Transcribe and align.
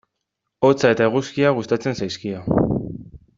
Hotza 0.69 0.91
eta 0.95 1.09
eguzkia 1.09 1.51
gustatzen 1.59 1.99
zaizkio. 2.01 2.43